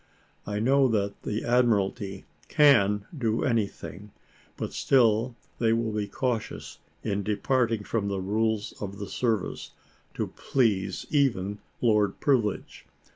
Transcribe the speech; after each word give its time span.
I 0.47 0.57
know 0.57 0.87
that 0.87 1.21
the 1.21 1.45
Admiralty 1.45 2.25
can 2.47 3.05
do 3.15 3.43
anything, 3.43 4.09
but 4.57 4.73
still 4.73 5.35
they 5.59 5.73
will 5.73 5.91
be 5.91 6.07
cautious 6.07 6.79
in 7.03 7.21
departing 7.21 7.83
from 7.83 8.07
the 8.07 8.19
rules 8.19 8.73
of 8.81 8.97
the 8.97 9.07
service, 9.07 9.73
to 10.15 10.25
please 10.25 11.05
even 11.11 11.59
Lord 11.81 12.19
Privilege. 12.19 12.87